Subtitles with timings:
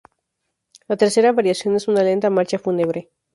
[0.87, 3.11] La tercera variación es una lenta marcha fúnebre.